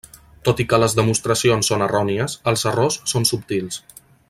[0.47, 3.79] Tot i que les demostracions són errònies, els errors són subtils.